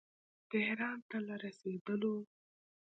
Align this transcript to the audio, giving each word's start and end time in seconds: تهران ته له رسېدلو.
تهران 0.51 0.97
ته 1.09 1.17
له 1.27 1.35
رسېدلو. 1.43 2.15